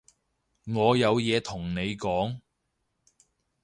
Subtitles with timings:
[0.65, 2.39] 我有嘢同你講